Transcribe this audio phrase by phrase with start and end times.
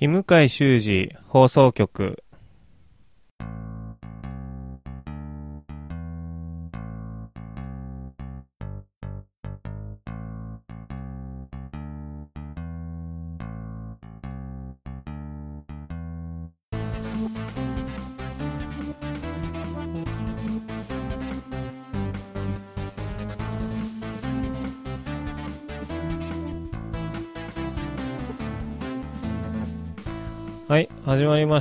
[0.00, 2.22] 日向修二放送局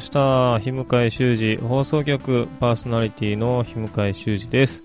[0.07, 0.59] した。
[0.59, 4.83] 日向井修二放送局パーソナリティの日向井修二です。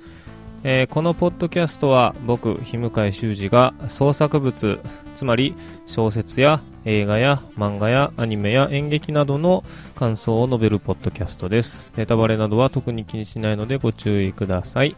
[0.65, 4.81] えー、このポッドキャストは僕、日向井修二が創作物、
[5.15, 5.55] つまり
[5.87, 9.65] 小説や映画や漫画やアニメや演劇などの
[9.95, 11.93] 感想を述べるポッドキャストです。
[11.97, 14.97] ネタバレなどは特に気にしないのでご注意ください。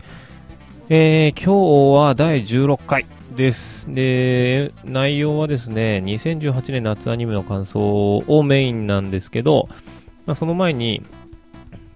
[0.89, 3.93] えー、今日は第16回です。
[3.93, 9.69] で、内容はですね、2018年夏アニメの感想をメインなんですけど、
[10.27, 11.03] まあ、その前に、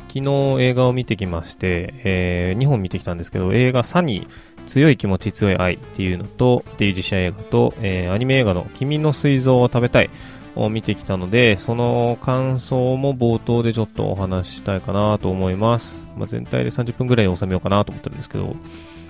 [0.09, 10.11] 昨日映画を見てきまして、えー、2本見てきたんですけど、映画サニー、強い気持ち強い愛っていうのと、っていう実写映画と、えー、アニメ映画の君の水蔵を食べたい
[10.57, 16.05] を見てきたので、その感想も冒頭でちょっとお話ししたいかなと思います。
[16.17, 18.57] まあ、全体で30分ぐらいで収めようかなと思ってるんですけど、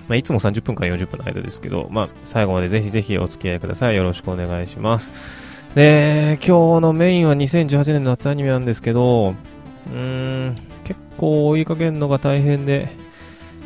[0.07, 3.95] まあ、いつも30分から40分の間ですけど、まあ、最後までぜひぜひお付き合いください。
[3.95, 5.48] よろしくお願いします。
[5.75, 9.35] で、今日のメインは2018年の夏アニメなんですけど、
[9.87, 12.89] うーん、結構追いかけるのが大変で、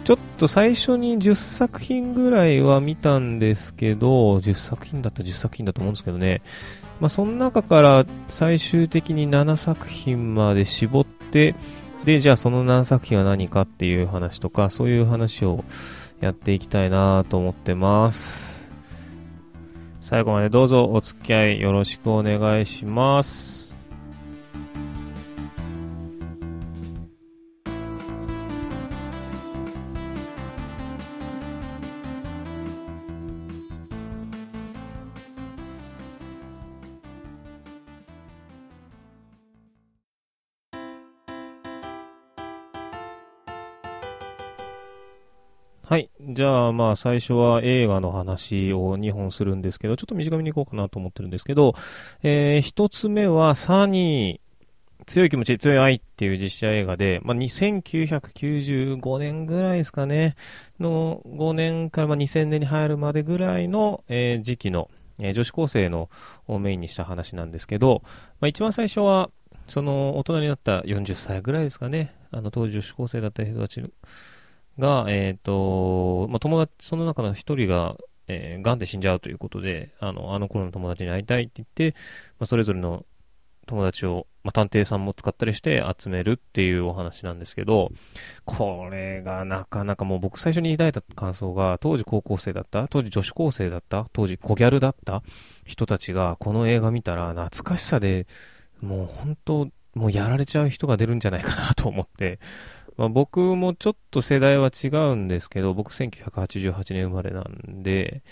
[0.04, 6.42] ちょっと最初に10作品ぐらいは見たんですけど、10作品だったら10作品だと思うんですけどね、
[7.00, 11.56] まあ、その中から最終的に7作品まで絞って、
[12.04, 15.64] で、じゃあその7作品は何かっていう話とか、そういう話を
[16.20, 18.53] やっていきたいなと思ってます。
[20.04, 23.62] 最後までどうぞお付き合いよろしくお願いします。
[45.86, 46.10] はい。
[46.21, 51.76] じゃあ、まあ、最初は映画の話を2本するんですけど、ちょっと短めにいこうかなと思ってるんですけど、
[52.23, 60.38] えー、1つ目は、サニー、強い気持ち、強い愛っていう実写映画で、まあ、2995年ぐらいですかね、
[60.80, 64.88] の5年からまあ2000年に入るまでぐらいの、えー、時期の、
[65.20, 66.10] えー、女子高生の
[66.48, 68.04] をメインにした話なんですけど、
[68.39, 69.30] まあ、一番最初は、
[69.67, 73.89] その大人になった40歳ぐらいですかね、あの当時女子高生だった人たちの
[74.80, 77.95] が、えっ、ー、と、まあ、友達、その中の一人が、
[78.28, 81.98] えー、癌で死んじゃうということで、あの、あの頃の友達に会いたいって言って、
[82.39, 83.06] まあ、それぞれの
[83.66, 87.92] 友達を、まあ、探偵さんも使ったりして集めるっていうお話なんですけど、
[88.45, 95.23] これがなかなかもう僕最初に抱いた感想が、当時高校生だった、当時女子高生だった、当時小ギャルだった
[95.66, 98.28] 人たちがこの映画見たら懐かしさで、
[98.82, 102.39] もう本当、もうやられちゃう人が出るんじゃないかなと思って、
[102.98, 108.23] まあ、僕もちょっと世代は違うんですけど、僕1988年生まれなんで、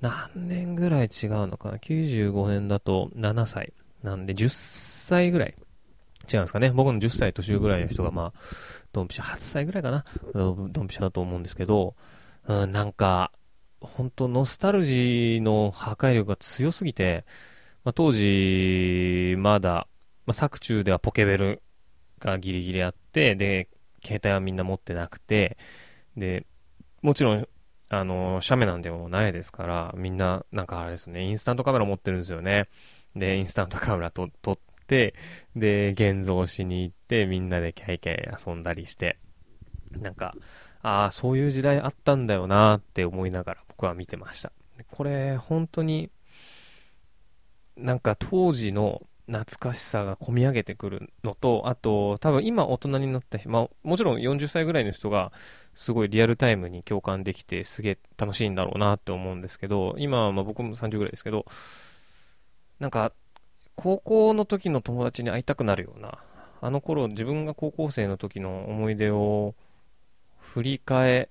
[0.00, 3.72] 何年ぐらい違うのかな ?95 年だと7歳。
[4.02, 5.54] なんで10歳ぐらい
[6.32, 6.70] 違うんですかね？
[6.70, 8.40] 僕の10歳年上ぐらいの人が、まあ、
[8.92, 10.04] ドンピシャ、8歳ぐらいかな？
[10.34, 11.94] ドンピシャだと思うんですけど、
[12.46, 13.32] うん、なんか、
[13.80, 17.24] 本当ノスタルジーの破壊力が強すぎて、
[17.84, 19.86] まあ、当時、まだ、
[20.26, 21.62] まあ、作中ではポケベル
[22.18, 23.68] がギリギリあって、で、
[24.02, 25.56] 携帯はみんな持ってなくて、
[26.16, 26.46] で、
[27.02, 27.48] もちろん、
[27.88, 32.68] あの、写メなんでもないですから、みんな、なんかあれですね、インスタントカメラ持ってるんですよね。
[33.16, 35.14] で、インスタントカメラと撮って、
[35.56, 39.18] で、現像しに行って、みんなでキャイキャイ遊んだりして、
[39.90, 40.34] なんか、
[40.82, 44.52] ああ、そういう時代あったんだよなって思いながら僕は見てました。
[44.90, 46.10] これ、本当に、
[47.76, 55.32] なんか当時の懐かしさが込み上げてくるのと、あと、多分今大人になった人、まあ、もちろん40歳ぐらいの人が、
[55.72, 61.46] すごいリアルタイムに共感できて、すげえ楽しいんだろうなって思うんですけど、今はまあ僕も30ぐらいですけど、
[62.80, 63.12] なんか、
[63.76, 66.18] 高校の時の友達に会いたくなるような、
[66.60, 69.54] あの頃自分が高校生の時の思い出を
[70.38, 71.30] 振り返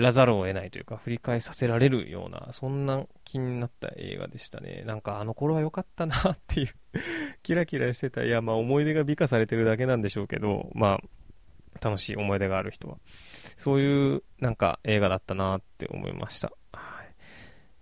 [0.00, 4.82] らざるを得ないというか、振り返させられるような、そんな気になった映画でしたね。
[4.86, 6.68] なんかあの頃は良かったなっていう
[7.42, 8.24] キラキラしてた。
[8.24, 11.00] いや、まあ思い出が美化されてるだけなんでしょうけど、ま
[11.82, 12.98] あ、楽しい思い出がある人は。
[13.56, 16.52] そういうなんか映画だったなって思いました。
[16.72, 17.14] はい、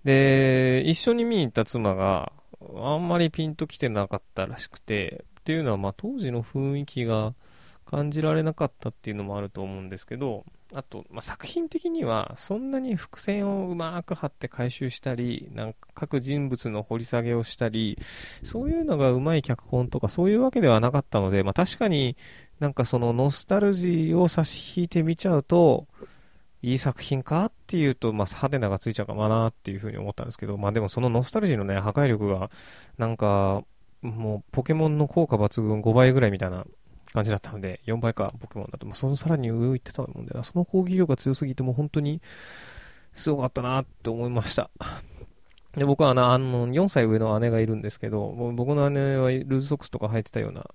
[0.04, 2.32] で、一緒に見に行った妻が、
[2.76, 7.34] あんまりピンと来てなかったらしくて、っていうのは、まあ当時の雰囲気が
[7.86, 10.44] 感じられなかったっていうのもあると思うんですけど、
[10.74, 17.98] あと、まあ、作品的にはそんなに伏線をうまく張って回収したり、なんか各人物の掘り下げをしたり、
[18.42, 22.16] そういうのがうまい脚本とかそういうわけではなかったので、まあ、確かに
[22.60, 25.86] なんかそのノスタルジーを差し引いてみちゃうと、
[26.60, 32.50] いい作品かっていうと、まあ、派手ながついちゃうかもなっていうふうに思ったんですけど、まあでもそのノスタルジーのね、破壊力が、
[32.98, 33.62] なんか、
[34.02, 36.66] もうポケモンの効果抜群5倍ぐらいみたいな
[37.12, 38.86] 感じだったので、4倍か、ポケモンだと。
[38.86, 40.44] まあ、そのさらに上を行ってたと思うんだよな。
[40.44, 42.20] その攻撃力が強すぎて、もう本当に、
[43.14, 44.70] すごかったなって思いました。
[45.76, 50.66] で、僕はあの、あの、4歳上の姉がいるんですけど、僕の姉はルーズソックスとか履いてたような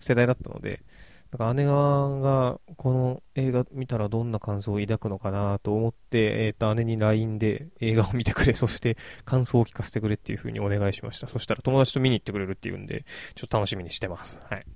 [0.00, 0.82] 世代だったので、
[1.30, 11.26] だか姉側がこの映画見たらどんな感想を抱くのかなと思って、えっ、ー、と、姉に LINE で映画を見てくれ、そして感想を聞かせてくれっていう風にお願いしました。
[11.26, 13.04] そしたら友達と見に行ってくれるっていうんで、
[13.34, 14.40] ちょっと楽しみにしてます。
[14.48, 14.66] はい。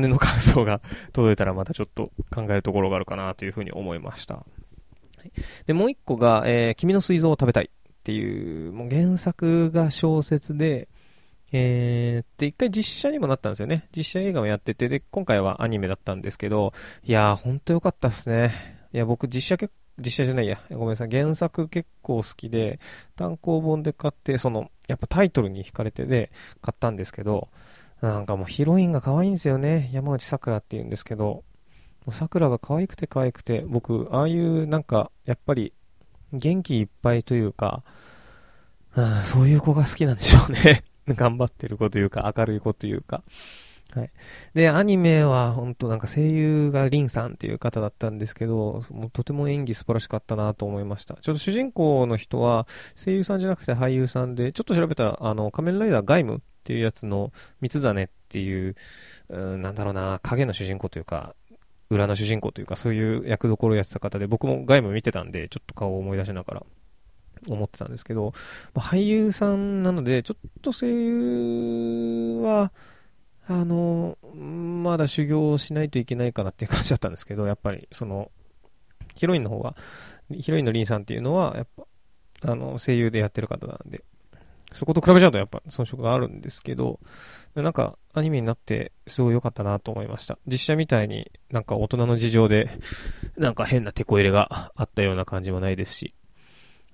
[0.00, 0.80] 姉の感想が
[1.12, 4.44] 届いたらまたちょっと考えるところがあるかなというふうに思いました。
[5.66, 10.88] で、もう一個が、えー、君の水蔵を食べたいっていう、もう原作が小説で、
[11.52, 13.88] えー、で、一回実写にもなったんですよね。
[13.96, 16.72] 実写映画もやってて、で、今回はアニメだったんですけど、
[17.04, 18.52] いやー、ほんとよかったっすね。
[18.92, 20.60] いや、僕実写結実写じゃないや。
[20.70, 21.08] ごめんなさい。
[21.08, 22.80] 原作結構好きで、
[23.14, 26.30] 単行本で買って、その、やっぱタイトルに惹かれてで
[26.60, 27.48] 買ったんですけど、
[28.00, 29.90] なんかもうヒロインが可愛いんですよね。
[29.92, 31.44] 山内桜って言うんですけど、
[32.10, 35.72] 桜が可愛くて可愛くて、僕、ああいうなんか、やっぱり、
[36.32, 37.82] 元気いっぱいというか、
[38.96, 40.84] うん、そういう子が好きなんでしょうね。
[41.08, 43.22] 頑張ってる子というか、明るい子というか。
[43.94, 44.10] はい。
[44.54, 51.14] で、アニメは本当なんか声優がリンさんっていう方だったんですけど、もうとても演技素晴らしかったなと思いました。
[51.14, 58.74] ちょっと主人公の人は声優さんじゃなくて俳優さんで、ちょっと調べたら、あの、仮面ライダーガイムっていうやつの三つ種っていう、
[59.28, 61.36] うん、なんだろうな、影の主人公というか、
[61.88, 66.62] 裏の主人公というか、そういう役どころをやってた方で、僕もガイム見てたんで、ちょっと顔を思い出しながら
[67.48, 68.32] 思ってたんですけど、
[68.74, 72.72] ま、俳優さんなので、ちょっと声優は、
[73.46, 78.30] あの、まだ修行をしないといけないかなっていう感じだったんですけど、 やっぱり、その、
[79.14, 79.76] ヒロインの方は、
[80.30, 81.84] ヒロインのリンさんっていうのは、やっぱ、
[82.52, 84.04] あの、声優でやってる方なんで、
[84.74, 86.98] そこと比べちゃうとやっぱ遜色があるんですけど、
[87.54, 90.36] なんかアニメになってすごい良かったなと思いました。
[90.46, 92.68] 実写みたいになんか大人の事情で、
[93.38, 96.14] なんか変なテこ入れがあったような感じもないですし、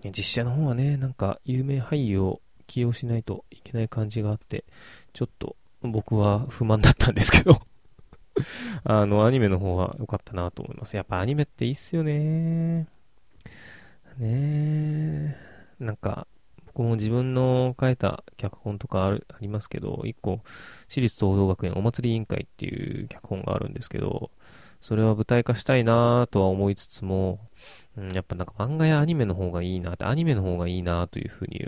[0.04, 4.64] 実写の方はね、なんか有名俳優を起用しないといけない感じがあって、
[5.14, 7.56] ちょっと僕は不満だったんですけど
[8.84, 10.96] あの、アニメの方は良かったなと思います。
[10.96, 12.86] やっぱアニメっていいっすよね
[14.18, 15.36] ね。
[15.78, 16.26] なんか、
[16.66, 20.40] 僕も自分の書いた脚本とかあるありますけど、一個、
[20.88, 24.30] 私立東道学園お祭り委員会っていう脚本があるんですけど、
[24.80, 27.38] それは舞台化したいなとは思いつつも、
[27.96, 31.60] うん、やっぱなんか漫画やアニメの方がいいなって、アニメの方がいいなというふうに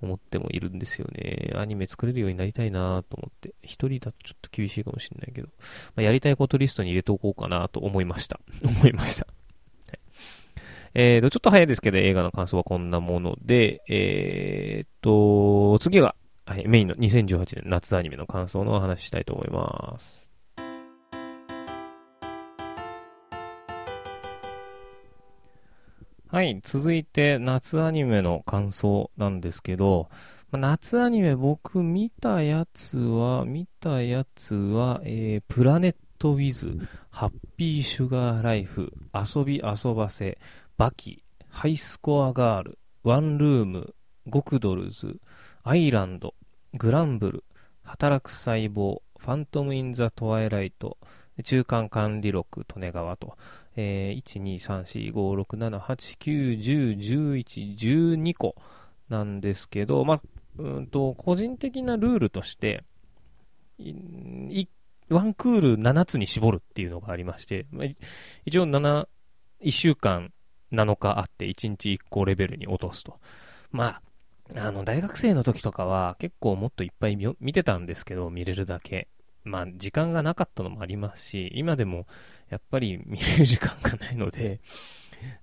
[0.00, 1.52] 思ってもいるんですよね。
[1.56, 3.54] アニメ作れるようになりたいなと思って。
[3.62, 5.48] 一人だとちょっと厳しいかもしれないけど、
[5.96, 8.40] まあ、やりたいことリストに入れておこうかなと思いました。
[8.64, 9.26] 思いました。
[10.94, 16.16] えーと、ちょっと早いですけど、映画の感想はこんなもので、えーと、次が、
[16.46, 20.27] はい、メインの2018年夏アニメの感想のお話ししたいと思います。
[26.30, 30.10] はい、続いて夏アニメの感想なんですけど、
[30.52, 40.36] 夏アニメ僕見たやつは、見たやつは、えー、プラネットウィズ、ハッピーシュガーライフ、遊び遊ばせ、
[40.76, 43.94] バキ、ハイスコアガール、ワンルーム、
[44.26, 45.22] ゴクドルズ、
[45.62, 46.34] アイランド、
[46.74, 47.44] グランブル、
[47.84, 50.98] 働く細胞、ファントム・イン・ザ・トワイライト、
[51.42, 53.36] 中間管理録、利根川と、
[53.80, 57.76] えー、1、2、3、4、5、6、7、8、9、10、11、
[58.16, 58.56] 12個
[59.08, 60.22] なんですけど、まあ、
[60.58, 62.82] うんと、個人的なルールとして、
[65.10, 67.86] ワンクール7つに絞るっていうのがありまして、まあ、
[68.44, 69.06] 一応7、
[69.62, 70.32] 1週間
[70.72, 73.20] 7日あって1日1個レベルに落とすと。
[73.70, 74.00] ま
[74.56, 79.06] あ、あの、大学生の時とかは結構もっといっぱい見てたんですけど、見れるだけ。
[79.48, 82.06] まあ、時間がなかったのもありますし、今でも、
[82.50, 84.60] やっぱり 見れる時間がないので、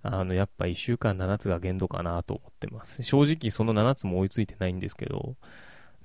[0.02, 3.04] あの、やっぱ1週間7つが限度かなと思ってます。
[3.04, 5.36] 正直その7つも追いついてないんですけど、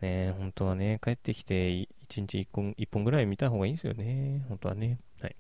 [0.00, 4.45] ね、本当はね、帰ってきて1日1本 ,1 本ぐらい見た方がいいんですよね。
[4.49, 4.99] 本当はね。
[5.21, 5.37] はい。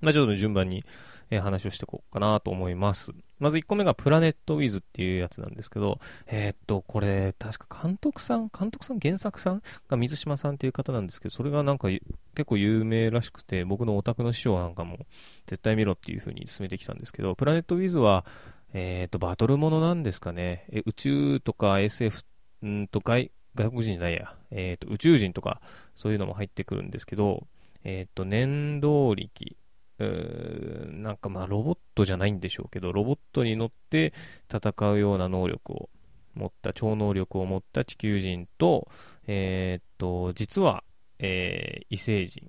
[0.00, 0.84] まあ、ちょっと順番に、
[1.30, 3.12] え、話をしていこうかなと思います。
[3.38, 12.02] まず1個目がプラネットウィズっていうやつなんですけど、えー、っと、これ、確か監督さん、監督さん、原作さんが水島さんっていう方なんですけど、それがなんか結
[12.44, 14.98] 構有名らしくて、僕のオタクの師匠なんかも
[15.46, 18.24] 絶対見ろっていう風に進めてきたんですけど、プラネットウィズは、
[18.72, 20.66] えー、っと、バトルものなんですかね。
[20.70, 22.22] え宇宙とか SF、
[22.66, 25.60] んと外、外国人じゃないや、えー、っと、宇宙人とか、
[25.94, 27.46] そういうのも入ってくるんですけど、
[27.84, 29.56] えっと、念動力、
[29.98, 34.12] なんかまあロボットじゃないんでしょうけど、ロボットに乗って
[34.52, 35.90] 戦うような能力を
[36.34, 38.88] 持った、超能力を持った地球人と、
[39.26, 40.84] えー、っと、実は、
[41.18, 42.48] えー、異星人、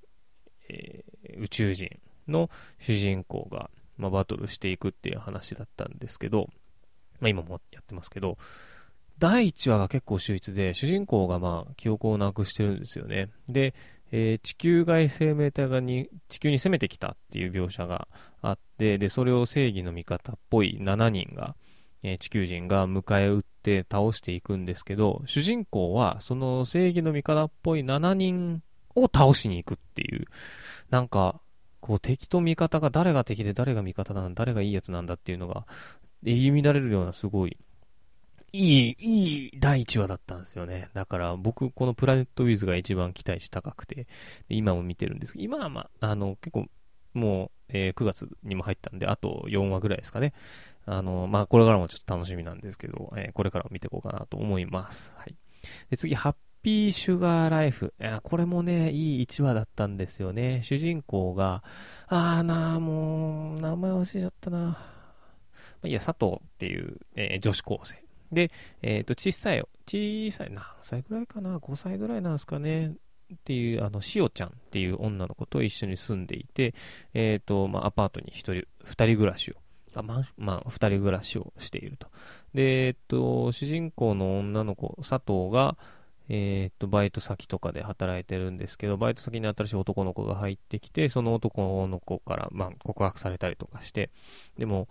[0.69, 1.89] えー、宇宙人
[2.27, 6.47] の主人公が、まあ、バトルしていくっていう話だったんですけど、
[7.19, 8.37] まあ今もやってますけど、
[9.17, 13.29] 第1話が結構秀逸で、主人公がまあ記憶をなくしてるんですよね。
[13.49, 13.73] で、
[14.11, 18.07] えー、地球外生命体がに地球に攻めてきたっていう描写が
[18.41, 21.55] あって、で、それを正義の味方っぽい7人が、
[22.03, 28.63] えー、地球人が迎え撃って倒していくんですけど、主人公はその正義の味方っぽい7人
[28.95, 30.25] を倒しに行くっていう、
[30.89, 31.41] なんか、
[31.81, 35.65] こう敵と味方が誰が敵で誰が味方なんだ、誰がいいやつなんだっていうのが、
[36.23, 37.57] 入り乱れるようなすごい
[38.53, 40.89] いい、いい第1話だったんですよね。
[40.93, 44.07] だから僕、このプラネットウィズが一番期待値高くて、
[44.49, 46.67] 今も見てるんですけど、今はまあ、あの、結構、
[47.13, 50.33] もう、えー、9月にも入ったんで、あと4話ぐらいですかね。
[50.85, 55.13] あの、まあ、これからもちょっと楽しみなんですけど、えー、これからも見ていこうかなと思います。
[55.17, 55.35] はい。
[55.89, 57.93] で、次、ハッピーシュガーライフ。
[57.99, 60.61] いや、これもね、いい1話だったんですよね。
[60.63, 61.63] 主人公が、
[62.07, 64.59] あーなーもう、名前忘れちゃったな。
[64.59, 64.77] ま
[65.83, 68.08] あ、いや、佐藤っていう、えー、女子高生。
[68.31, 68.49] で、
[68.81, 72.93] えっ、ー、と、小さい、小さい、何歳ぐらいかな ?5 歳ぐらいなんですかね？
[73.33, 76.73] っていう、あの、しおちゃんっていう女の子と一緒に住んでいて、
[77.13, 79.55] えっ、ー、と、まあ、アパートに一人、二人暮らしを、
[79.95, 82.07] あまあ、まあ、二人暮らしをしていると。
[82.53, 85.77] で、えっ、ー、と、主人公の女の子、佐藤が、
[86.27, 94.09] えっ、と、バイト先とかで働いてるんですけど、バイト先に新しい男の子が入ってきて、その男の子から、まあ、告白されたりとかして、
[94.57, 94.87] でも、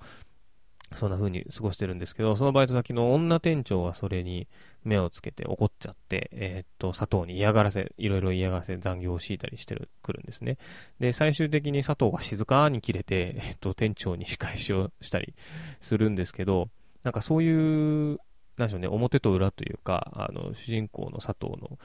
[0.97, 4.49] そんな風に過ごしてるんですけど、そのバイト先の女店長はそれに
[4.85, 10.57] 目をつけて怒っちゃって、えー、っと、佐藤に嫌がらせ、いろいろ嫌がらせ残業を強いたりしてる、くるんですね。
[10.99, 15.35] で、最終的に佐藤が静かに切れて、えー、っと、店長に仕返しをしたり
[15.80, 16.68] するんですけど、
[17.02, 18.18] なんかそういう、
[18.57, 21.78] なんでしょうね、表と裏というか、あの、主人公の佐藤の、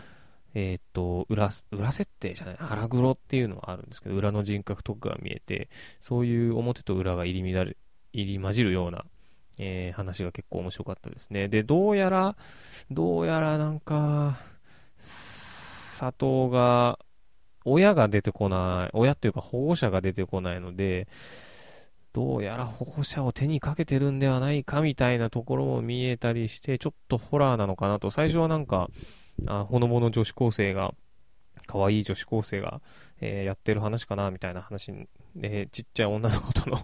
[0.56, 5.70] えっ、と、裏、裏設定じゃない、腹黒っていうのはあるんですけど、裏の人格とかが見えて、
[6.00, 7.78] そういう表と裏が入り乱れ
[8.14, 9.06] 入り混じるような、
[9.58, 11.50] えー、話が結構面白かったですね。
[11.50, 12.36] で、どうやら、
[12.90, 14.38] どうやらなんか、
[14.98, 17.00] 佐藤が、
[17.66, 21.08] 親が出てこない、親っていうか保護者が出てこないので、
[22.14, 28.90] どうやら保護者を手にかけてるんではないかみたいなところも見えたりして、ちょっとホラーなのかなと、最初はなんか、
[29.48, 30.94] あほのぼの女子高生が、
[31.66, 32.82] 可愛い女子高生が、
[33.22, 34.92] えー、やってる話かなみたいな話
[35.36, 36.78] で、ちっちゃい女の子との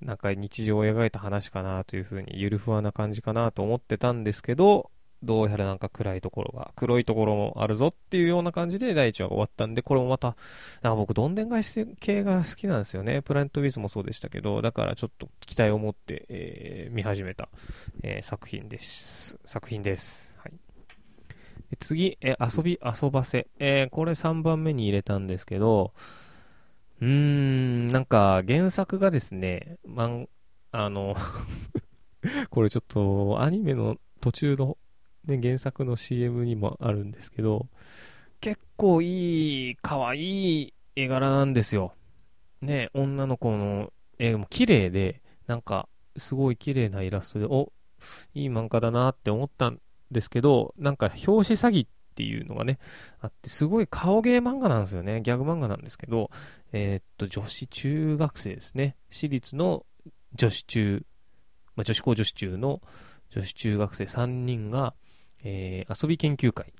[0.00, 4.90] なんか日常を描いた話かなというふうに、ゆるふわな感じかなと思ってたんですけど、
[5.22, 10.36] どうやらなんか暗いところが、黒いところもあるぞっていうような感じで第1話が終わったんで、これもまた、
[10.82, 13.22] なんか僕、どんでん返し系が好きなんですよね。
[13.22, 17.48] プラネットウィズもそうでしたけど、だからちょっと期待を持って、えー、見始めた、
[18.02, 19.38] えー、作品です。
[19.44, 20.36] 作品です。
[20.38, 20.52] はい。
[21.80, 23.48] 次、え遊び遊ばせ。
[23.58, 25.92] えー、これ3番目に入れたんですけど、
[27.00, 30.28] うーん、なんか原作がですね、まん、
[30.72, 31.14] あの
[32.50, 34.78] これちょっとアニメの途中の、
[35.26, 37.68] ね、原作の CM にもあるんですけど、
[38.40, 41.94] 結構いい、可愛い絵柄なんですよ。
[42.62, 47.72] ね、女の子の絵も綺麗で、なんかすごい綺麗なイラストで、お、
[48.34, 52.78] いい漫画だなって思ったんですけど、なんか表紙詐欺っていうのがね、
[53.20, 55.20] あって、すごい顔芸漫画なんですよね。
[55.20, 56.30] ギャグ漫画なんですけど、
[56.72, 58.96] えー、っと、女子中学生ですね。
[59.10, 59.84] 私立の
[60.34, 61.04] 女子中、
[61.76, 62.80] まあ、女子高女子中の
[63.30, 64.94] 女子中学生3人が、
[65.44, 66.72] えー、遊び研究会、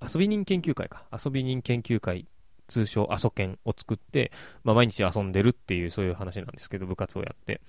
[0.00, 2.26] 遊び人研究会か、遊び人研究会、
[2.66, 4.32] 通称遊研を作って、
[4.64, 7.60] まあ、毎日遊んでるっていうそういう話なんですけど、部活をやって。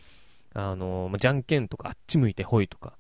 [0.53, 2.97] あのー、まあ、じゃんけんとか、あっち向いてほいとか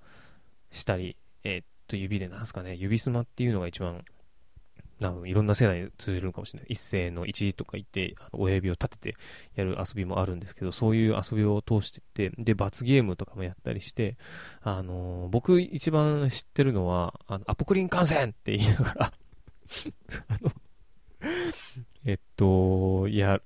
[0.71, 4.05] したり、えー、と指でなんすかね、指すまっていうのが一番、
[4.99, 6.67] なんいろんな世代に通じるかもしれない。
[6.69, 9.17] 一斉の一とか言って、あの親指を立てて
[9.55, 14.17] やる遊びもあるんですけど、そういう遊びを通してって、で、罰ゲームとかもやったりして、
[14.61, 19.13] あのー、僕一番知ってるのは、あの、アポクリン感染って言いながら
[20.27, 20.51] あの、
[22.05, 23.45] えっと、いや、って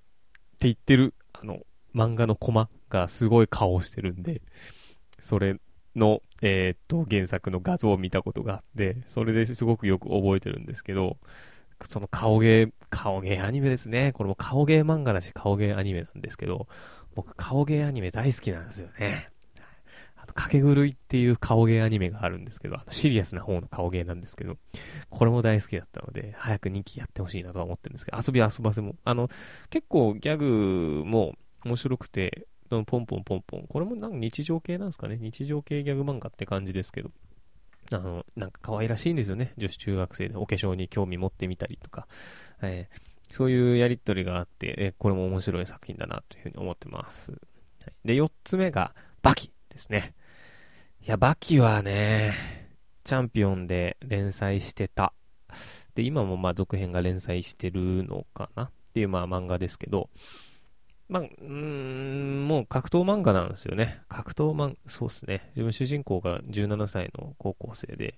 [0.62, 1.62] 言ってる、あの、
[1.95, 4.41] 漫画のコマがすごい顔をしてるんで、
[5.19, 5.57] それ
[5.95, 11.17] の、えー、っと、原作の画像を見たことがあって、それですごくよく覚えてるんですけど、
[11.85, 14.13] その顔芸、顔芸アニメですね。
[14.13, 16.67] これも顔芸漫画だし顔芸アニメなんですけど、
[17.15, 19.29] 僕顔芸アニメ大好きなんですよね。
[20.15, 24.57] あと、かけ狂いっていう顔芸アニメがあるんですけど、あのシリアスな方の顔芸なんですけど、
[25.09, 29.29] これも大好きだったので、早く2期やってほしいなとは思ってるんですけど、遊び遊ばせも、あの、
[29.69, 31.33] 結構ギャグも
[31.65, 33.65] 面白くて、ポンポンポンポン。
[33.67, 35.17] これもなんか日常系なんですかね。
[35.20, 37.12] 日常系ギャグ漫画って感じですけど。
[37.91, 39.53] あの、なんか可愛らしいんですよね。
[39.58, 42.08] 女子中学生でお化粧に興味持ってみたりとか。
[42.62, 47.32] えー、そういうやりとりがあって、えー、これも面白い作品だなというふうに思ってます。
[47.32, 47.38] は
[47.88, 50.13] い、で、4つ目が、バキですね。
[51.05, 52.34] いや、バキはね、
[53.03, 55.13] チャンピオンで連載してた。
[55.96, 60.10] で、今もまあ続編が連載してるのかなっていうまあ漫画ですけど、
[61.13, 64.01] まあ、うん、もう格闘漫画なんですよね。
[64.10, 65.51] 格闘漫画、そうですね。
[65.51, 68.17] 自分主人公が17歳の高校生で、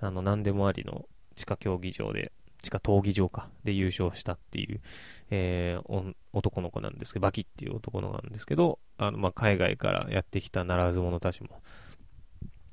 [0.00, 1.04] あの、何でもありの
[1.34, 2.32] 地下競技場で、
[2.62, 4.80] 地下闘技場か、で優勝したっていう、
[5.28, 11.60] えー、男の子なんですけど、バキっていう男の子なんですけど、あの、まあ、海外からやってきたならず者たちも、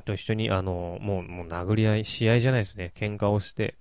[0.05, 2.93] と一緒に、あの、もう、もう殴り合い、試合じゃないですね。
[2.95, 3.75] 喧嘩をして、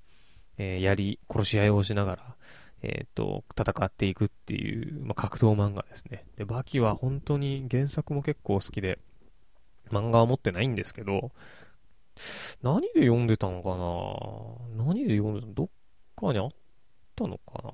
[0.58, 2.36] えー、やり、殺し合いをしながら、
[2.82, 6.26] えっ、ー、と、戦っていくっていう、まあ、格闘漫画ですね。
[6.36, 8.98] で、バキは本当に原作も結構好きで、
[9.90, 11.32] 漫画は持ってないんですけど、
[12.62, 13.76] 何で読んでたのか
[14.76, 14.84] な？
[14.84, 15.54] 何で読んでたの？
[15.54, 15.68] どっ
[16.16, 16.50] かにあっ
[17.14, 17.72] たのかな？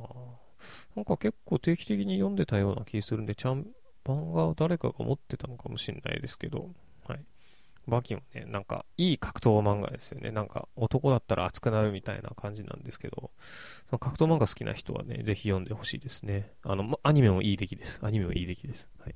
[0.97, 3.67] なんか結構定期的に読んでたような気するんで、ちゃん、
[4.05, 6.71] 漫画を誰かが持ってたのかもしれないですけど、
[7.89, 10.31] バキもね、なんか、いい格闘漫画ですよね。
[10.31, 13.31] なんか、男だったら熱くなるみたいな感じなんですけど、
[13.89, 16.53] その格闘漫画好きな人はね、ぜひ読んでほしいですね。
[16.63, 18.01] あの、アニメもいい出来です。
[18.03, 18.89] アニメもいい出来です。
[19.01, 19.15] はい。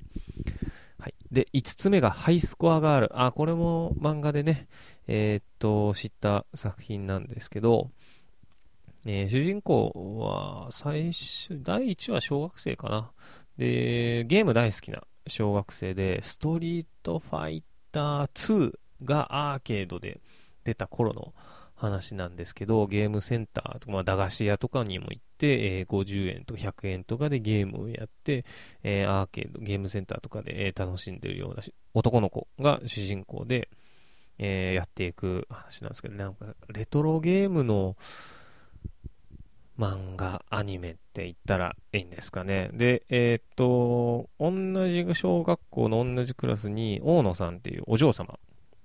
[0.99, 1.13] はい。
[1.31, 3.21] で、5つ目がハイスコアガール。
[3.21, 4.67] あ、これも漫画でね、
[5.07, 7.91] えー、っと、知った作品なんですけど、
[9.05, 13.11] えー、主人公は最初、第1話小学生かな。
[13.57, 18.73] で、ゲーム大好きな小学生で、ストリートファイターター2
[19.03, 20.19] がアーケードで
[20.63, 21.33] 出た頃の
[21.75, 28.45] 話なんですけど、ゲームセンターとか、まあ、駄菓子屋とかにも行って、えー、50円とか100円とかでゲームをやって、
[28.83, 33.69] えー、アーケード、ゲームセンターとかで、え、楽しんでるような男の子が主人公で、
[34.39, 37.95] え、やっていく話なんですけど、なんか、レトロゲームの
[39.77, 42.69] 漫画、アニメって言ったらいいんですかね。
[42.73, 48.39] で、えー、っと、同じ小学校の同じクラスに、大野さんっていうお嬢様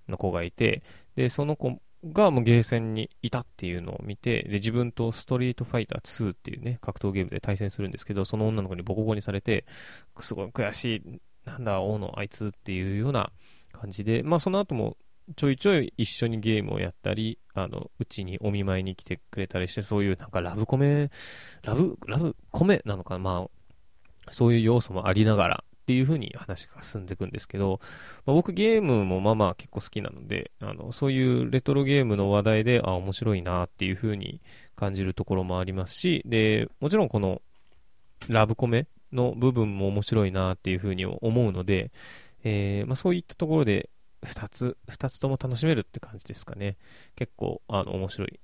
[0.09, 0.83] の子がいて、
[1.16, 9.64] で、その子がもうゲーセンにいたっていうのを見て、で、自分とストリートファイター2っていうね、格闘ゲームで対戦するんですけど、その女の子にボコボコにされて、
[10.20, 13.33] すごい悔しい、なんだ、大野あいつっていうような
[13.72, 14.96] 感じで、まあその後も
[15.37, 21.11] ちょいちょい一緒にゲームをやったり、あの、うちにお見舞いに来てくれたりして、そういうなんかラブコメ、
[21.62, 23.18] ラブ、ラブコメなのかな？
[23.20, 23.48] ま
[24.26, 27.80] あ、そういう要素もありながらっていう風に話が進んでいくんですけど、
[28.24, 34.40] まあ、僕ゲームもまあまあ結構好きなので、あの、そういうレトロゲームの話題で、あ、面白いなっていう風に
[34.76, 37.42] 感じるところもありますし、で、もちろんこの
[38.28, 41.90] ラブコメの部分も面白いなっていう風に思うので、
[42.44, 43.90] えー、まあそういったところで、
[44.24, 46.76] 二つ、二つとも楽しめるって感じですかね。
[47.16, 48.40] 結構、あの、面白い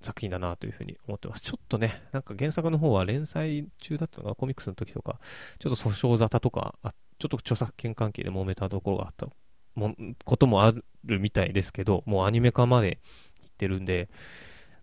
[0.00, 1.42] 作品だなというふうに思ってます。
[1.42, 5.20] ちょっとね、なんか原作の方は連載中だったのがコミックスの時とか、
[5.58, 9.28] ちょっと訴訟沙汰とか、あちょっと著作権関係で揉めたところがあった
[9.74, 10.72] もこともあ
[11.04, 12.98] るみたいですけど、もうアニメ化まで
[13.42, 14.08] 行ってるんで、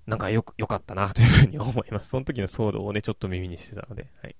[0.06, 2.10] なんかよく、良かったなというふうに思います。
[2.10, 4.36] その時の騒動をね、ちょっと耳にしてたので、はい。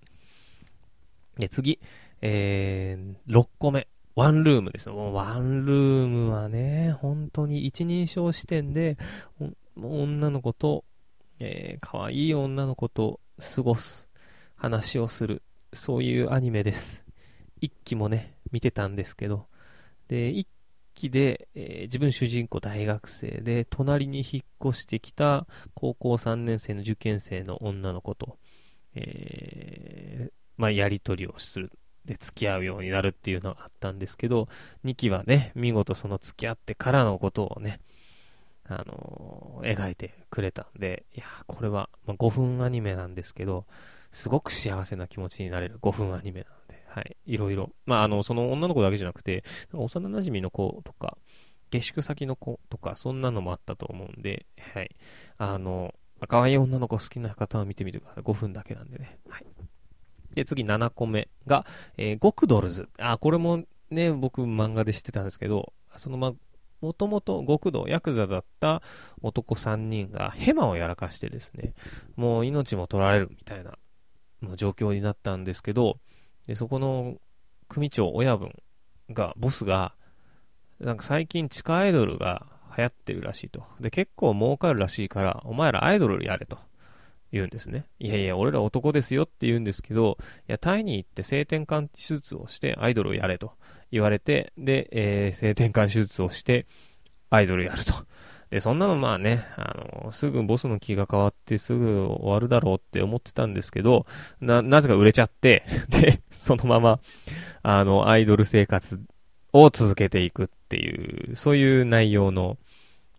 [1.38, 1.80] で、次、
[2.22, 3.88] えー、6個目。
[4.18, 8.98] ワンルームですもうワンルームはね、本当に一人称視点で、
[9.76, 10.86] 女の子と、
[11.38, 14.10] えー、可愛い女の子と過ごす、
[14.56, 17.06] 話をする、そういうアニメです。
[17.62, 19.46] 一期もね、見てたんですけど、
[20.08, 20.48] で、一
[20.96, 28.40] 期で、えー、自分主人公大学生で、隣に引っ越してきた高校3年生の受験生の女の子と、
[28.96, 31.72] えー、まあ、やりとりをする。
[32.08, 34.48] で付き合うようになるっていうのがあったんですけど、
[34.86, 37.80] 2期はね、見事その付き合ってからのことをね、
[38.66, 43.66] あのー、描いてくれたんで、いやこれは、まあ、5分アニメなんですけど、
[44.12, 47.72] すごく幸せな気持ちになれる5分アニメなので、はい、いろいろ。
[47.86, 49.44] まあ、あの、その女の子だけじゃなくて、
[49.74, 51.18] 幼馴染の子とか、
[51.70, 54.90] 下宿先の子とか、そんなのもあったと思うんで、はい。
[55.38, 55.94] あの、
[56.28, 58.24] 可愛い女の子好きな方は見てみてください。
[58.24, 59.20] 5分だけなんでね。
[59.30, 59.46] はい。
[60.38, 61.66] で、次7個目が、
[61.98, 62.88] えー、ゴクドルズ。
[63.00, 66.34] あ、これもね、僕漫画で知ってたんですけど、そのま、
[66.80, 68.84] もともと極道、ヤクザだった
[69.24, 71.74] 男3人がヘマをやらかしてですね、
[72.16, 73.74] もう命も取られるみたいな、
[74.56, 75.98] 状況になったんですけど、
[76.46, 77.18] で、そこの
[77.68, 78.54] 組長親分
[79.10, 79.96] が、ボスが、
[80.80, 82.46] なんか最近地下アイドルが
[82.78, 83.64] 流行ってるらしいと。
[83.80, 86.60] で、結構儲かるらしいから、お前らアイドルやれと。
[87.32, 87.86] 言うんですね。
[88.00, 93.54] いやいや、俺ら男ですよって言うんですけど、いや、タイに行って性転換手術をしてアイドルをやれと
[93.92, 96.66] 言われて、で、えー、性転換手術をして
[97.30, 97.94] アイドルやると。
[98.50, 104.06] で、そんなのまあね、あの、すぐボスの気が変わってすぐ終わるだろうって思ってたんですけど、
[104.40, 107.00] な、なぜか売れちゃって、 で、そのまま、
[107.62, 109.00] あの、アイドル生活
[109.52, 112.58] を続けていくっていう、そういう内容の、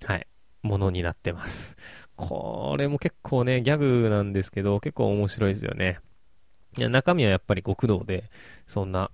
[0.05, 0.27] はい、
[0.63, 1.77] ものになってます。
[2.19, 6.01] これも結構ね、ギャグなんですけど、結構面白いですよね。
[6.77, 8.25] いや、中身はやっぱり極道で、
[8.67, 9.11] そんな、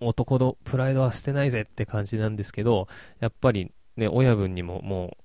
[0.00, 2.86] 男のプライドは捨てないぜって感じなんですけど、
[3.18, 5.16] やっぱりね、親分にもも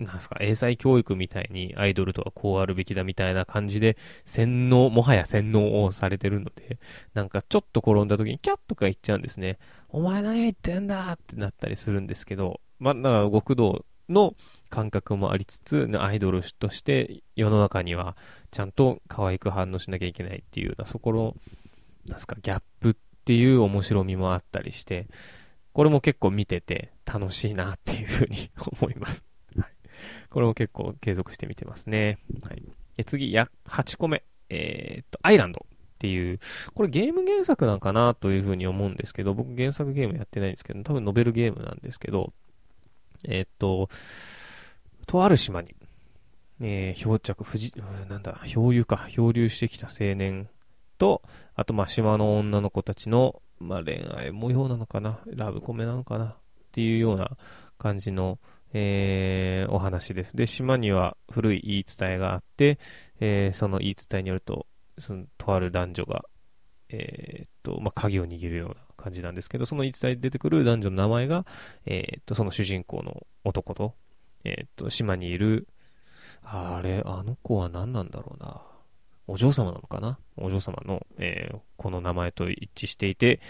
[0.00, 6.78] う、なんすか、英才教育みたいにアイドルとはこうあるべきだみたいな感じで、洗脳、もはや洗脳をされてるので、
[7.14, 9.58] なんかちょっと転んだ時にキャッとか言っちゃうんですね。
[9.88, 14.34] お前何言ってんだってなったりするんですけど、まあ、だから極道の
[14.70, 18.16] 感覚もありつつ、アイドルとして世の中には
[18.50, 21.36] ちゃんと可愛く反応しなきゃいけないっていうような、そこの、
[22.08, 22.94] なんすか、ギャップっ
[23.24, 25.06] ていう面白みもあったりして、
[25.72, 29.26] これも結構見てて楽しいなっていうふうに思います。
[29.56, 29.66] はい。
[30.28, 32.18] これも結構継続して見てますね。
[32.42, 32.62] はい。
[32.96, 34.22] で次、や、8個目。
[34.50, 36.40] えー、っと、アイランドっていう、
[36.74, 42.32] これゲーム原作なんかなというふうに思うんですけど、僕原作ゲームやってないんですけど、多分ノベルゲームなんですけど、
[43.24, 43.88] え、っと、
[45.06, 45.74] とある島に、
[46.60, 47.72] えー、漂着、富士、
[48.08, 50.48] なんだ、漂流か、漂流してきた青年
[50.98, 51.22] と、
[51.54, 56.36] あと、ま、島の女の子たちの、まあ、恋愛模様なのかな、ラブコメなのかな、っ
[56.72, 57.36] ていうような
[57.78, 58.38] 感じの、
[58.72, 60.36] えー、お話です。
[60.36, 62.78] で、島には古い言い伝えがあって、
[63.20, 64.66] えー、その言い伝えによると、
[64.98, 66.24] その、とある男女が、
[66.88, 71.44] えー、っと、まあ、鍵を握るような感じなんですけど、その言い伝え出てくる男女の名前が、
[71.86, 73.94] えー、っと、その主人公の男と、
[74.44, 75.68] えー、っと、島にいる、
[76.42, 78.62] あれ、あの子は何なんだろうな。
[79.28, 83.40] お嬢様なのかなお嬢様の、えー、この名前と一致していて、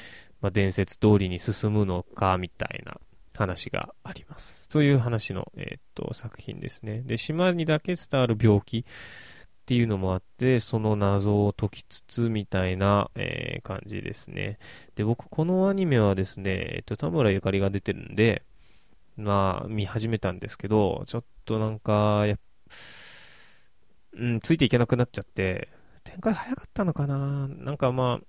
[0.42, 3.00] まあ、伝説通りに進むのか、みたいな
[3.34, 4.66] 話があります。
[4.70, 7.02] そういう話の、えー、っと、作品ですね。
[7.04, 8.84] で、島にだけ伝わる病気
[9.62, 14.58] っていうのもあって、その謎を解きつつ、みたいな、えー、感じですね。
[14.96, 18.42] で、僕、このアニメはですね、えっと、田村ゆかりが出てるんで、
[19.16, 22.36] まあ、見始めたんですけど、ちょっとなんか、や
[24.14, 25.68] うん、ついていけなくなっちゃって、
[26.04, 27.46] 展開早かったのかな？
[27.46, 28.24] なんかまあ、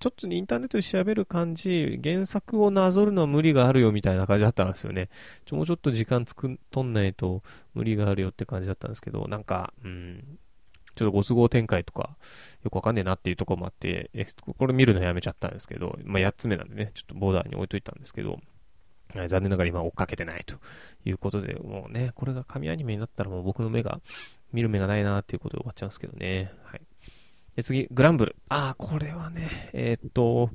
[0.00, 5.08] ちょっとインターネットで調べる感じ、原作をなぞるのは無理があるよみたいな感じだったんですよね。
[5.44, 10.38] ちょ、もうちょっと時間つく、取んないと無理があるよって感じだったんですけど、なんか、うん、
[10.96, 12.16] ちょっとご都合展開とか、
[12.64, 14.10] よくわかんねえなっていうところもあって、
[14.58, 18.38] これ見るのやめちゃったんですけど、まあ8つ目なんでね、ちょっとボーダーに置いといたんですけど、
[19.14, 20.56] 残念ながら今追っかけてないと
[21.04, 24.00] いうことで、もうね、これが神アニメになったらもう僕の目が、
[24.52, 26.52] 見る目がないなっていうことで終わっちゃうんですけどね。
[26.64, 26.80] はい。
[27.56, 28.36] で、次、グランブル。
[28.48, 30.50] ああ、これはね、えー、っと、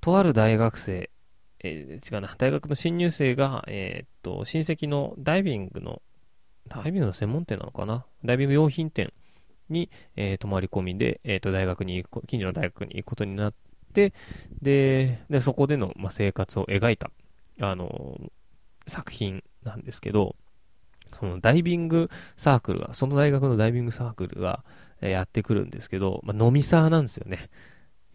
[0.00, 1.10] とある大学生、
[1.62, 6.02] えー、違うな、大学の新入生が、えー、っと、親戚のダイビングの、
[6.68, 8.04] ダイビングの専門店なのかな？
[8.24, 9.12] ダイビング用品店
[9.68, 13.54] に、えー、泊まり込みで、えっと、大学に行く、近所の大学に行くことになっ
[13.92, 14.12] て、
[14.62, 17.10] で、でそこでの、ま、生活を描いた、
[17.60, 18.20] あの
[18.86, 20.36] 作品なんですけど、
[21.18, 24.64] そのダイビングサークルが、その大学のダイビングサークルが
[25.00, 27.48] やってくるんですけど、まあ、飲みサーなんですよね。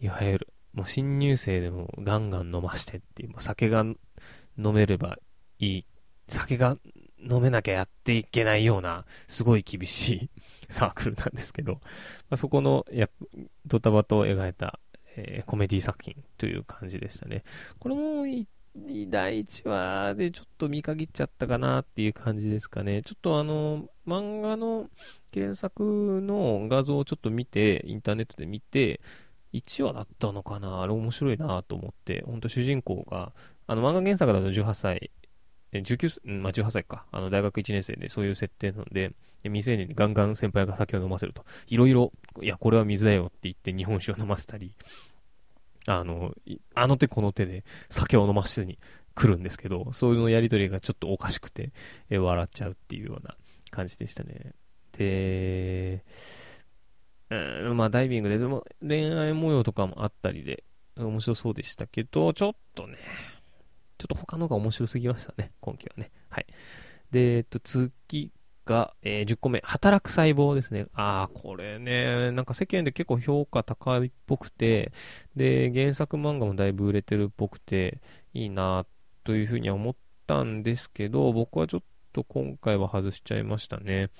[0.00, 0.48] いわゆる。
[0.72, 5.18] もう新入生でもガンガン飲ましてっていう、ま、酒が飲めれば
[5.58, 5.86] いい、
[6.28, 6.78] 酒が
[7.22, 10.30] 飲めなきゃやっていけないような、すごい厳しい
[10.68, 11.74] サークルなんですけど、
[12.30, 13.08] まあ、そこのや
[13.66, 14.78] ドタバタを描いた、
[15.16, 17.44] えー、コメディ作品という感じでしたね。
[17.78, 18.24] これも
[18.74, 23.02] 第1話でちょっと見限っちゃったかなっていう感じですかね。
[23.02, 24.88] ちょっとあの、漫画の
[25.34, 29.00] 原作の画像をちょっと見て、インターネットで見て、
[29.52, 30.80] 1話だったのかな？
[30.80, 33.32] あれ面白いなと思って、ほんと主人公が、
[33.66, 35.10] あの漫画原作だと18歳、
[35.72, 37.06] 19、んまあ、18歳か。
[37.12, 39.12] あの、大学1年生でそういう設定なので、
[39.44, 41.44] 未成年にガンガン先輩が酒を飲ませると。
[41.68, 44.74] いろいろ、いや、これは水だよって言って日本酒を飲ませたり、
[45.86, 46.34] あの、
[46.74, 48.78] あの手この手で酒を飲ませずに
[49.14, 51.72] 来るんですけど、そういうのやりとりがちょっとおかしくて、
[52.10, 53.34] え笑っちゃうっていうような
[53.70, 54.52] 感じでしたね。
[54.92, 56.04] で、
[57.30, 60.64] うん、まあダイビングで、でも恋愛模様とかもあったりで、
[60.96, 62.98] 面白そうでしたけど、ちょっとね、
[64.02, 66.10] ちょっと他のが面白すぎましたね、今期はね。
[66.28, 66.46] はい。
[67.12, 68.32] で、えっと、次
[68.64, 70.86] が、えー、10個目、働く細胞ですね。
[70.92, 74.92] ああ、これね、なんか世間で結構評価高いっぽくて、
[75.36, 78.00] で、原作漫画もだいぶ売れてるっぽくて、
[78.34, 78.86] いいな
[79.22, 84.10] というふうには思ったんですけど、僕はちょっと今回は外しちゃいましたね。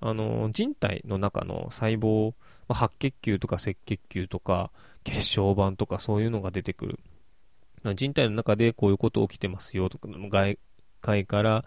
[0.00, 2.34] あの、人体の中の細胞、
[2.66, 4.72] ま、白血球とか赤血球とか、
[5.04, 6.98] 血小板とかそういうのが出てくる。
[7.94, 10.58] 人体の中でこういうこと起きてますよとか、外
[11.00, 11.64] 界から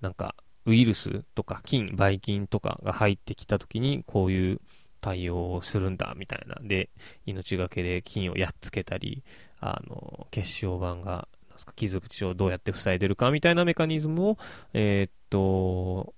[0.00, 0.34] なんか
[0.66, 4.60] ウイルスとか菌、ばい菌とかが入ってきた時にこういう
[5.00, 6.56] 対応をするんだみたいな。
[6.62, 6.90] で、
[7.26, 9.22] 命がけで菌をやっつけたり、
[9.60, 11.28] あの、血小板が、
[11.74, 14.38] 傷口をどうやって塞いでるかみたいなメカニズムを、
[14.74, 16.14] えー、っと、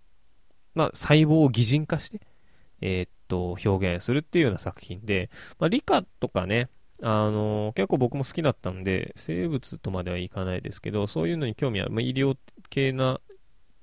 [0.75, 2.21] まあ、細胞を擬人化して、
[2.81, 6.69] えー、っと、表現するっていうような作品で、まあ、理科とかね、
[7.03, 12.37] あの、結構僕も好きだったんで、生物とまではいかないですけど、そういうのに興味ある、まあ、医療
[12.69, 13.21] 系な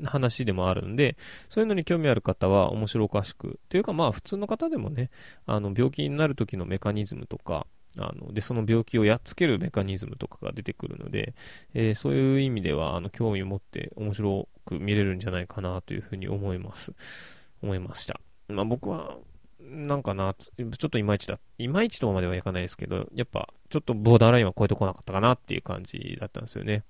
[0.06, 1.18] 話でもあるんで、
[1.50, 5.10] そういうのに興味ある方は面白おかしく、というかまあ普通の方でもね、
[5.46, 7.66] あの病気になる時のメカニズムとか、
[7.98, 11.34] あのでその病気をやっつけるメカニズムとかが出てくるので、
[11.74, 16.94] えー、そういう意味ではあの興味を持って面白く見れるんじゃないかなというふうに思います。
[17.64, 18.20] 思いました。
[18.50, 19.18] まあ僕は、
[19.68, 26.84] なんかな、ちょっといまいちだ、いまいちとまではいかないですけど、やっぱちょっとボーダーラインは超えてこなかったかなっていう感じだったんですよね。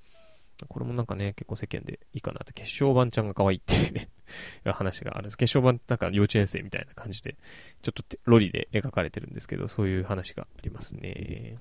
[0.68, 4.10] これもなんかね、結構世間でいいかなって、血小板ちゃんが可愛いっていうね
[4.66, 5.38] 話があるんです。
[5.38, 7.38] 血小板なんか幼稚園生みたいな感じで、
[7.82, 11.58] ちょっとロリで描かれてるんですけど、そういう話がありますね。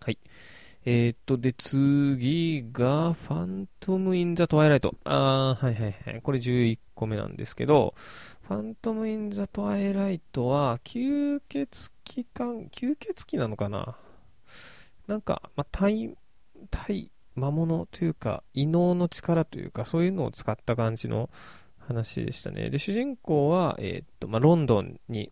[0.00, 0.18] はい。
[0.86, 4.94] えー、っと、で、次が、ファントム・イン・ザ・トワイライト。
[5.04, 6.22] あー、はいはいはい。
[6.22, 7.94] これ11個目なんですけど、
[8.48, 13.98] ファントム・イン・ザ・トワイライトは、吸血鬼間、吸血鬼なのかな？
[15.06, 16.16] なんか、まあ、対、
[16.70, 21.28] 対、魔物というか、異能の力というか、そういうのを使った感じの
[21.78, 22.70] 話でしたね。
[22.70, 25.30] で、主人公は、えー、っと、まあ、ロンドンに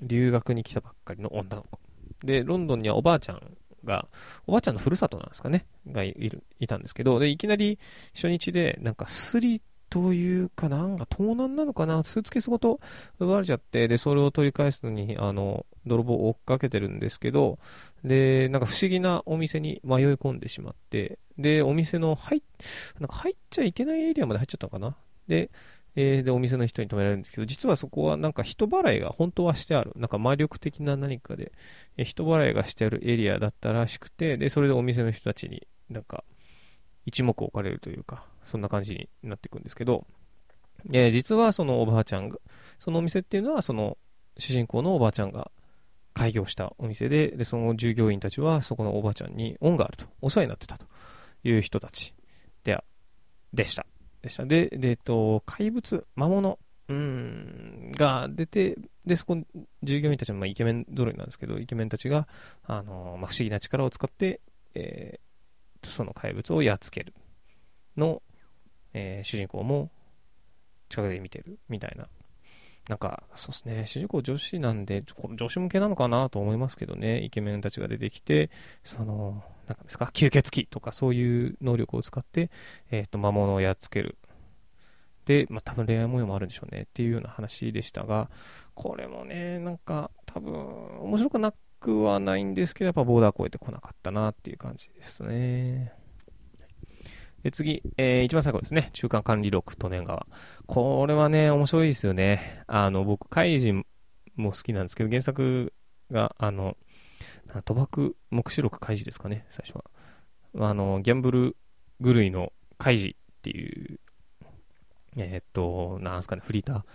[0.00, 1.80] 留学に来たばっかりの女の子。
[2.22, 4.08] で、ロンドンにはおばあちゃんが、
[4.46, 7.78] おばあちゃんのふるさとなんですかね、がいる、いたんですけど、で、いきなり
[8.14, 9.62] 初日で、なんかスリ
[9.94, 12.80] というかなんか盗難なのかな、スーツケースごと
[13.20, 17.60] 奪われちゃって、で、それを取り返すのに、あの、泥棒を追っかけてるんですけど、
[18.02, 22.42] で、なんか不思議なお店に迷い込んでしまって、で、お店の入っ、
[22.98, 24.96] なんか入っちゃいけないエリアまで入っちゃったのかな。
[25.28, 25.50] で、
[25.96, 29.92] えー、で、お店の人に止められるんですけど、実はそこはなんか人払いが本当はしてある。
[29.96, 31.52] なんか魔力的な何かで、
[31.96, 36.24] えー、人払いがしてあるエリアだったらしくて、で、それでお店の人たちになんか
[37.06, 40.06] 一目置かれるというか、そんな感じになっていくんですけど、
[40.92, 42.38] えー、実はそのおばあちゃんが、
[42.78, 43.96] そのお店っていうのはその
[44.38, 45.50] 主人公のおばあちゃんが
[46.12, 50.86] 開業したお店で、で、その従業員たちはそこのおばあちゃんに恩があると、お世話になってたと
[51.42, 52.14] いう人たち
[52.64, 52.78] で、
[53.52, 53.86] でした。
[54.24, 54.46] でした。
[54.46, 56.58] で、で、えっと、怪物、魔物、
[56.88, 59.38] うん、が出て、で、そこ、
[59.82, 62.26] 従業員たちも、まあ、イケメン揃いなんですけど、イケメンたちが、
[62.64, 64.40] あの、まあ、不思議な力を使って、
[64.74, 67.14] えー、その怪物をやっつける
[67.96, 68.22] の、
[68.94, 69.90] えー、主人公も
[70.88, 72.08] 近くで見てるみたいな。
[72.88, 75.02] なんか、そうですね、主人公女子なんで、
[75.34, 78.50] 女子向けなのかなと思いますけどね、イケメンたちが出てきて、
[78.82, 82.50] その、なんですか、吸血鬼とかそういう能力を使って、
[82.90, 84.18] えっ、ー、と、魔物をやっつける。
[85.24, 88.28] で、まあ、多分恋愛模様もあるんでしょうねっていうような話でしたが、
[88.74, 90.54] これもね、なんか、多分、
[91.00, 96.03] 面白くなくはないんですけど、やっぱボーダー超えてこなかったなっていう感じですね。
[97.44, 98.88] で、次、えー、一番最後ですね。
[98.94, 100.26] 中間管理録、利根川。
[100.66, 102.64] これはね、面白いですよね。
[102.66, 103.84] あの、僕、怪人
[104.34, 105.74] も好きなんですけど、原作
[106.10, 106.78] が、あの、
[107.66, 109.76] 賭博目視録開示ですかね、最初
[110.54, 110.70] は。
[110.70, 111.56] あの、ギャンブル
[112.02, 114.00] 狂いの開示っていう、
[115.18, 116.86] えー、っと、なんすかね、フリータ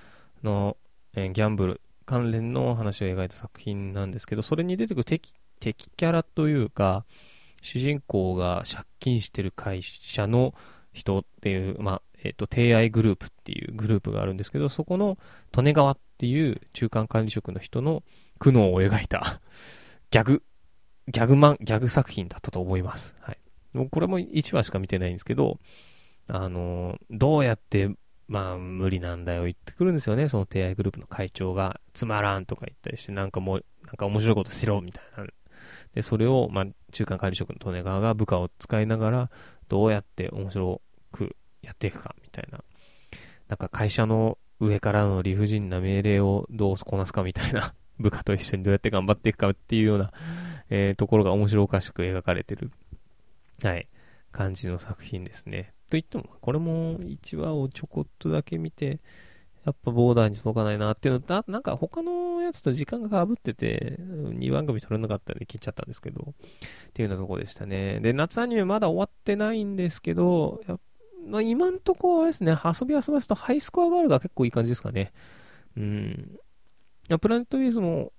[0.42, 0.78] ーの、
[1.14, 7.06] えー、ギャンブル関連の話を描いた作品なんですけど、それに出てくる敵、敵キャラというか、
[7.62, 10.54] 主人公が借金してる会社の
[10.94, 15.18] 人っていう、まあ、えっ、と、提愛グループっていうグループがあるんですけど、そこの
[15.56, 18.04] 利根川っていう中間管理職の人の
[18.40, 19.42] 苦悩を描いた
[20.12, 20.44] ギャグ、
[21.08, 23.16] ギャグマン、ギャグ作品だったと思います。
[23.22, 23.38] はい。
[23.74, 25.60] もうこれも1話しか見てないんですけど、
[26.30, 27.90] あの、どうやって、
[28.28, 30.28] まあ、無理なんだよ言ってくるんですよね。
[30.28, 35.26] その提愛グループの会長が、つまらんとか言ったりして、なんかもう、なんか面白いことしろみたいな。
[35.96, 39.32] で、それを、まあ、中間管理職の利根川が部下を使いながら、
[39.68, 42.64] どうやって面白くやっていくか、みたいな。
[43.48, 50.12] なんか会社の上からの理不尽な命令をどうこなすかみたいな 部下と一緒にどうやって頑張っていくかっていうような、
[50.70, 52.72] えー、ところが面白おかしく描かれてる、
[53.64, 53.88] はい、
[54.32, 55.74] 感じの作品ですね。
[55.90, 59.00] と言っても、これも1話をちょこっとだけ見て、
[59.66, 68.00] やっぱボーダーに届かないなっていうのと、あなんか他のやつと時間が被ってて、2番組撮れなかったんで切っちゃったんですけど、っていうようなとこでしたね。
[68.00, 70.62] で、夏アニメまだ終わってないんですけど、
[71.28, 75.12] まあ、今んとこあれですね、遊び遊ばすとハイスコアガールが結構いい感じですかね。
[75.78, 76.40] うん。
[77.20, 78.14] プラネットウィズも、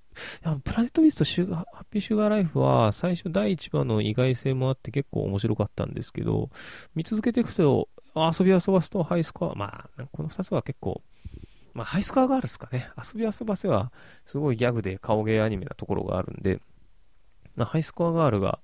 [0.64, 6.50] プラネットウィズとシュハッピーシュガーライフは最初第1話の意外性もあって結構面白かったんですけど、
[6.94, 11.02] 見続けていくと遊び遊ばすとハイスコア、まあ、この2つは結構
[11.80, 12.90] まあ、ハイスコアガールスかね。
[12.98, 13.90] 遊び遊ばせは、
[14.26, 16.60] すごいギャグで顔芸アニメなところがあるんで、
[17.56, 18.58] まあ、ハイスコアガールが、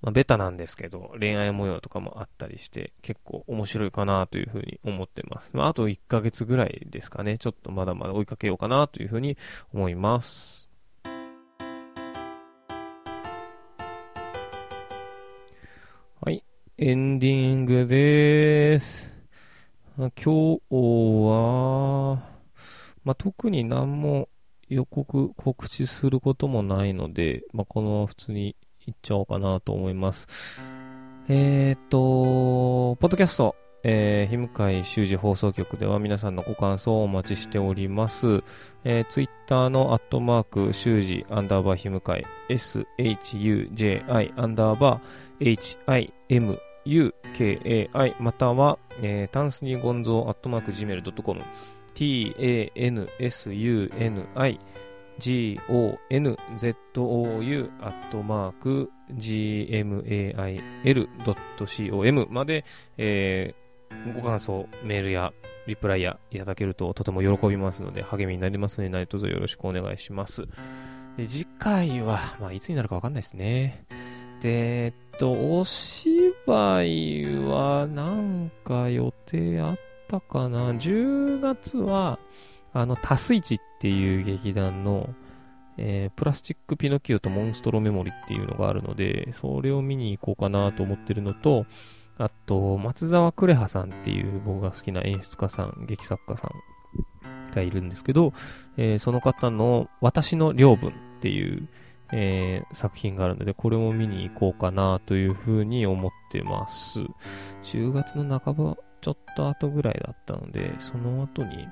[0.00, 5.54] まあ、ベタなんですけど、恋愛模様とかもあったりして、結構面白いかなというふうに思ってます。
[5.54, 7.36] まあ、あと1ヶ月ぐらいですかね。
[7.36, 9.36] ちょっとまだまだ追いかけようかなというふうに
[9.74, 10.70] 思います。
[16.22, 16.42] はい。
[16.78, 19.14] エンディングです。
[19.98, 22.35] 今日は、
[23.06, 24.28] まあ、特に何も
[24.68, 30.60] 予告、告知することもないので、まあ、このまま普通に行っちゃおうかなと思います。
[31.28, 38.42] えっ、と、ポッドキャスト、えー、ひむかい習字放送局では皆さんのご感想をお待ちしております。
[38.82, 46.10] えー、ツイッターのアットマーク、習字アンダーバーひむかい、SHUJI アンダーバー
[46.84, 51.40] HIMUKAI または、えー、タンスニーゴンゾーアットマーク Gmail.com
[51.96, 53.10] t-a-n-s-u-n-i
[55.18, 55.60] g-o-n-z-o-u
[57.80, 59.96] アットマーク gmail.com
[62.30, 62.66] まで、
[62.98, 65.32] えー、ご感想、メールや
[65.66, 70.46] リプライやいただけるととても喜びますので励みになりますので何卒よろしくお願いします。
[71.16, 73.86] で次回は、まあ、いつになるかわかんないですね。
[74.42, 82.18] で、えっと、お芝居はなんか予定あっったかな ?10 月は、
[82.72, 85.10] あの、タスイチっていう劇団の、
[85.78, 91.66] えー、プラスチックピノキオとモンストロメモリっていうのがあるので、それを見に行こうかなと思ってるのと、
[92.18, 96.50] あと、松沢クレハさんっていう僕が好きな演出家さん、劇作家さん
[97.54, 98.32] がいるんですけど、
[98.76, 101.68] えー、その方の私の領分っていう、
[102.12, 107.00] えー、作品があるので、これも見に行こうかなというふうに思ってます。
[107.62, 111.68] 10月の半ばちょっと後ぐらいだったので、その後に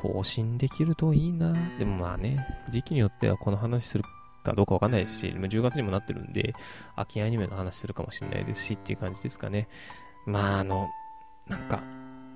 [0.00, 1.52] 更新できるといいな。
[1.80, 4.04] でもまあね、時期によってはこの話する
[4.44, 6.54] かどうかわかんないですし、もう10月にもなってるんで、
[6.94, 9.66] 秋アニメの話するかもしれないですしっていう感じですかね。
[10.26, 10.86] まああの、
[11.48, 11.82] なんか、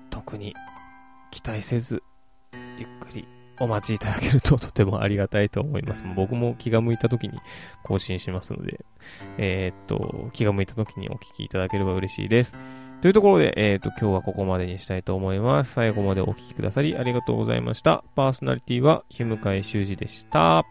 [0.09, 0.53] 特に
[1.31, 2.03] 期待せず、
[2.77, 3.25] ゆっくり
[3.59, 6.03] お待ちいただけるととてもありがたいと思います。
[6.15, 7.39] 僕も気が向いた時に
[7.83, 8.85] 更新しますので、
[9.37, 12.55] えー、っと、気が向いた時にお聞きいただければ嬉しいです。
[13.01, 15.73] というところで、えー、っと、今日はここまでにしたいと思います。
[15.73, 18.03] 最後までお聴きくださりありがとうございました。
[18.15, 20.65] パーソナリティは、ひむかいしゅうじでした。